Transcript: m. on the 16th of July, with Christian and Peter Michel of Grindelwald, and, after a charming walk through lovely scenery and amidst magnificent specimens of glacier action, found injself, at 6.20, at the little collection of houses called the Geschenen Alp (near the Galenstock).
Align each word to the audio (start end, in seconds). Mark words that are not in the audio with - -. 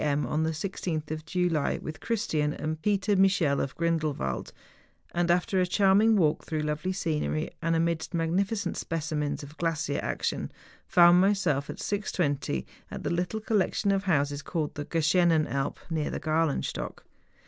m. 0.03 0.25
on 0.25 0.41
the 0.41 0.49
16th 0.49 1.11
of 1.11 1.27
July, 1.27 1.77
with 1.79 1.99
Christian 1.99 2.53
and 2.55 2.81
Peter 2.81 3.15
Michel 3.15 3.61
of 3.61 3.75
Grindelwald, 3.75 4.51
and, 5.13 5.29
after 5.29 5.61
a 5.61 5.67
charming 5.67 6.15
walk 6.15 6.43
through 6.43 6.61
lovely 6.63 6.91
scenery 6.91 7.51
and 7.61 7.75
amidst 7.75 8.15
magnificent 8.15 8.75
specimens 8.77 9.43
of 9.43 9.57
glacier 9.57 9.99
action, 10.01 10.51
found 10.87 11.23
injself, 11.23 11.69
at 11.69 11.77
6.20, 11.77 12.65
at 12.89 13.03
the 13.03 13.11
little 13.11 13.39
collection 13.41 13.91
of 13.91 14.05
houses 14.05 14.41
called 14.41 14.73
the 14.73 14.85
Geschenen 14.85 15.45
Alp 15.45 15.77
(near 15.91 16.09
the 16.09 16.19
Galenstock). 16.19 17.05